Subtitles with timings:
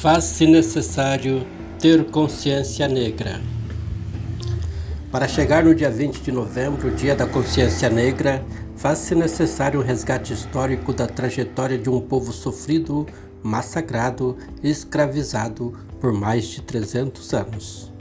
[0.00, 1.46] Faz-se necessário
[1.78, 3.38] ter consciência negra.
[5.12, 8.42] Para chegar no dia 20 de novembro, dia da consciência negra,
[8.76, 13.06] faz-se necessário um resgate histórico da trajetória de um povo sofrido,
[13.42, 17.92] massacrado e escravizado por mais de 300 anos.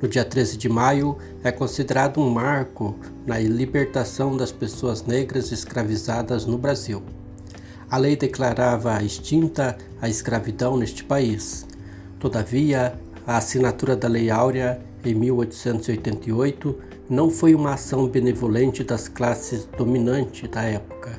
[0.00, 2.96] No dia 13 de maio, é considerado um marco
[3.26, 7.02] na libertação das pessoas negras escravizadas no Brasil.
[7.90, 11.66] A lei declarava extinta a escravidão neste país.
[12.20, 19.66] Todavia, a assinatura da Lei Áurea em 1888 não foi uma ação benevolente das classes
[19.78, 21.18] dominantes da época.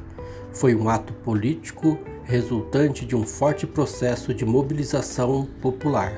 [0.53, 6.13] Foi um ato político resultante de um forte processo de mobilização popular,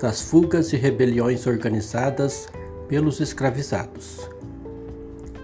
[0.00, 2.48] das fugas e rebeliões organizadas
[2.88, 4.30] pelos escravizados.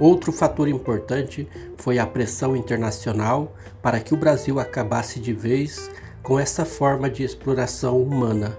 [0.00, 5.90] Outro fator importante foi a pressão internacional para que o Brasil acabasse de vez
[6.26, 8.58] com essa forma de exploração humana.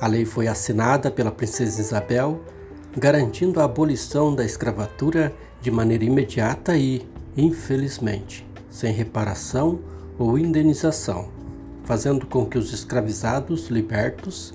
[0.00, 2.40] A lei foi assinada pela Princesa Isabel,
[2.96, 7.06] garantindo a abolição da escravatura de maneira imediata e,
[7.36, 9.78] infelizmente, sem reparação
[10.18, 11.28] ou indenização,
[11.84, 14.54] fazendo com que os escravizados libertos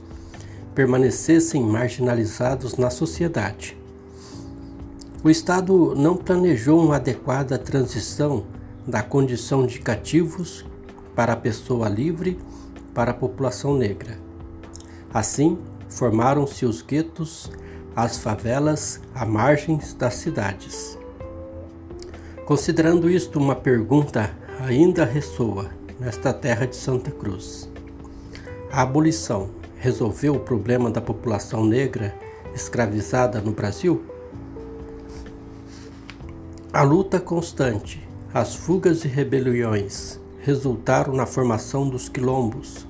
[0.73, 3.78] permanecessem marginalizados na sociedade.
[5.23, 8.48] O Estado não planejou uma adequada transição
[8.88, 10.66] da condição de cativos
[11.16, 12.38] para a pessoa livre
[12.94, 14.17] para a população negra.
[15.14, 15.58] Assim,
[15.90, 17.52] formaram-se os guetos,
[17.95, 20.98] as favelas à margens das cidades.
[22.45, 27.70] Considerando isto uma pergunta ainda ressoa nesta terra de Santa Cruz.
[28.72, 32.16] A abolição resolveu o problema da população negra
[32.54, 34.04] escravizada no Brasil?
[36.72, 42.88] A luta constante, as fugas e rebeliões resultaram na formação dos quilombos,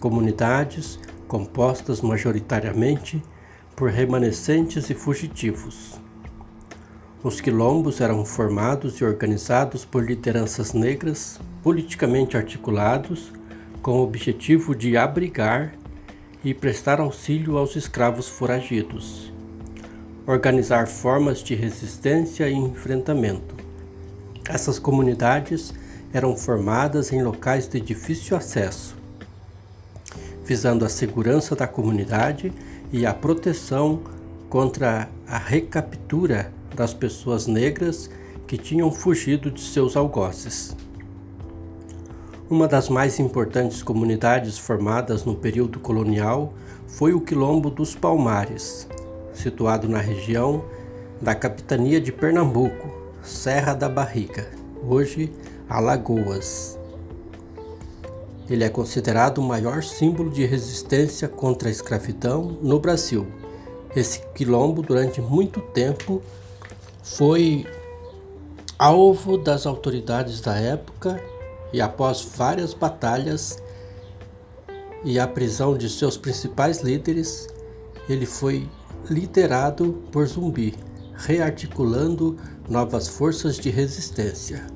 [0.00, 3.22] comunidades compostas majoritariamente
[3.74, 6.00] por remanescentes e fugitivos.
[7.22, 13.32] Os quilombos eram formados e organizados por lideranças negras politicamente articulados
[13.82, 15.74] com o objetivo de abrigar
[16.44, 19.34] e prestar auxílio aos escravos foragidos
[20.26, 23.54] organizar formas de resistência e enfrentamento.
[24.48, 25.72] Essas comunidades
[26.12, 28.96] eram formadas em locais de difícil acesso,
[30.44, 32.52] visando a segurança da comunidade
[32.92, 34.00] e a proteção
[34.48, 38.08] contra a recaptura das pessoas negras
[38.46, 40.76] que tinham fugido de seus algozes.
[42.48, 46.54] Uma das mais importantes comunidades formadas no período colonial
[46.86, 48.86] foi o Quilombo dos Palmares,
[49.34, 50.64] situado na região
[51.20, 52.88] da capitania de Pernambuco,
[53.20, 54.48] Serra da Barriga,
[54.86, 55.32] hoje
[55.68, 56.78] Alagoas.
[58.48, 63.26] Ele é considerado o maior símbolo de resistência contra a escravidão no Brasil.
[63.94, 66.22] Esse quilombo, durante muito tempo,
[67.02, 67.66] foi
[68.78, 71.20] alvo das autoridades da época
[71.72, 73.58] e, após várias batalhas
[75.02, 77.48] e a prisão de seus principais líderes,
[78.08, 78.68] ele foi
[79.08, 80.74] liderado por Zumbi,
[81.14, 82.36] rearticulando
[82.68, 84.75] novas forças de resistência.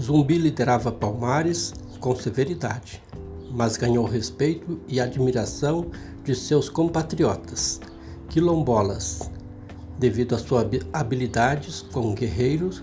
[0.00, 3.00] Zumbi liderava Palmares com severidade,
[3.52, 5.86] mas ganhou respeito e admiração
[6.24, 7.80] de seus compatriotas,
[8.28, 9.30] quilombolas,
[9.98, 12.82] devido às suas habilidades com guerreiros,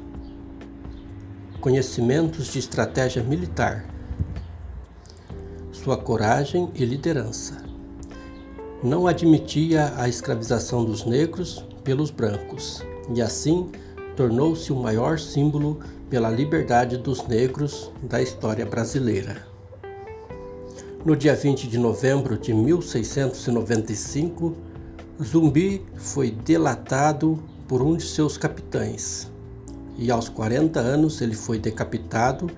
[1.59, 3.85] conhecimentos de estratégia militar,
[5.71, 7.61] sua coragem e liderança.
[8.81, 12.83] Não admitia a escravização dos negros pelos brancos
[13.13, 13.69] e assim
[14.15, 15.79] tornou-se o maior símbolo
[16.09, 19.47] pela liberdade dos negros da história brasileira.
[21.03, 24.55] No dia 20 de novembro de 1695,
[25.23, 29.31] Zumbi foi delatado por um de seus capitães
[29.97, 32.49] e aos 40 anos ele foi decapitado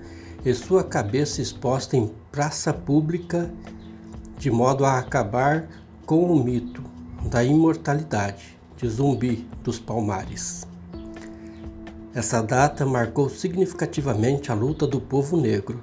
[0.44, 3.50] e sua cabeça exposta em praça pública
[4.38, 5.68] de modo a acabar
[6.04, 6.82] com o mito
[7.30, 10.73] da imortalidade de Zumbi dos Palmares.
[12.14, 15.80] Essa data marcou significativamente a luta do povo negro.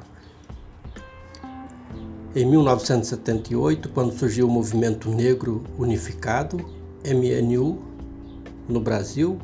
[2.33, 6.65] Em 1978, quando surgiu o Movimento Negro Unificado,
[7.03, 7.79] MNU,
[8.65, 9.37] no Brasil,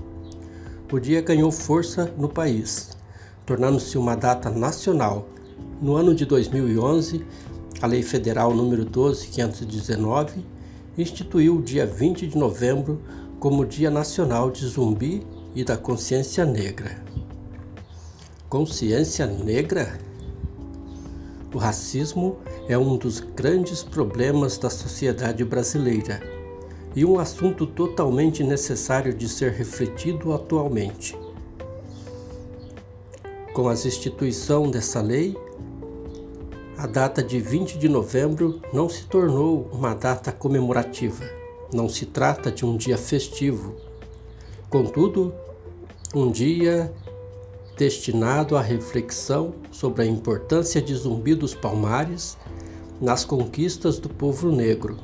[0.89, 2.97] o dia ganhou força no país,
[3.45, 5.27] tornando-se uma data nacional.
[5.81, 7.21] No ano de 2011,
[7.81, 10.45] a Lei Federal número 12519
[10.97, 13.01] instituiu o dia 20 de novembro
[13.41, 17.03] como Dia Nacional de Zumbi e da Consciência Negra.
[18.49, 19.99] Consciência Negra?
[21.53, 26.21] O racismo é um dos grandes problemas da sociedade brasileira
[26.95, 31.17] e um assunto totalmente necessário de ser refletido atualmente.
[33.53, 35.35] Com a instituição dessa lei,
[36.77, 41.25] a data de 20 de novembro não se tornou uma data comemorativa.
[41.73, 43.75] Não se trata de um dia festivo.
[44.69, 45.33] Contudo,
[46.13, 46.93] um dia
[47.77, 52.37] destinado à reflexão sobre a importância de Zumbi dos Palmares
[52.99, 54.97] nas conquistas do povo negro.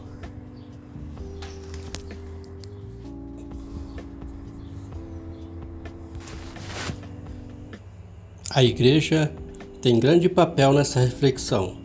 [8.50, 9.33] A igreja
[9.81, 11.77] tem grande papel nessa reflexão,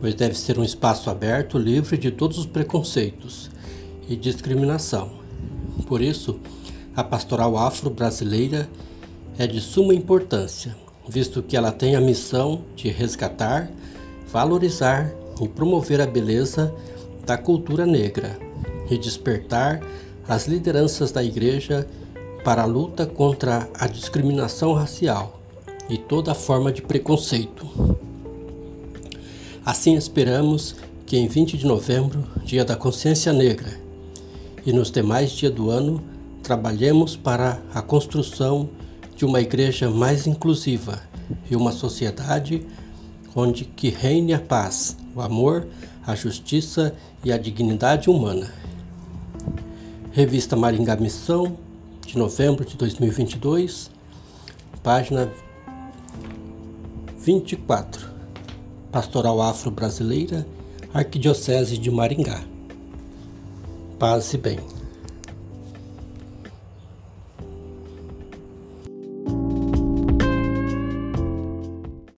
[0.00, 3.50] pois deve ser um espaço aberto, livre de todos os preconceitos
[4.08, 5.10] e discriminação.
[5.86, 6.38] Por isso,
[7.00, 8.68] a pastoral afro-brasileira
[9.38, 10.76] é de suma importância,
[11.08, 13.70] visto que ela tem a missão de resgatar,
[14.30, 15.10] valorizar
[15.40, 16.74] e promover a beleza
[17.24, 18.38] da cultura negra
[18.90, 19.80] e despertar
[20.28, 21.86] as lideranças da igreja
[22.44, 25.40] para a luta contra a discriminação racial
[25.88, 27.66] e toda forma de preconceito.
[29.64, 30.76] Assim esperamos
[31.06, 33.80] que em 20 de novembro, Dia da Consciência Negra,
[34.66, 36.09] e nos demais dias do ano,
[36.50, 38.70] trabalhemos para a construção
[39.14, 41.00] de uma igreja mais inclusiva
[41.48, 42.66] e uma sociedade
[43.36, 45.68] onde que reine a paz, o amor,
[46.04, 46.92] a justiça
[47.24, 48.52] e a dignidade humana.
[50.10, 51.56] Revista Maringá Missão,
[52.04, 53.88] de novembro de 2022,
[54.82, 55.30] página
[57.16, 58.10] 24.
[58.90, 60.44] Pastoral Afro-Brasileira,
[60.92, 62.42] Arquidiocese de Maringá.
[64.00, 64.79] Paz e bem.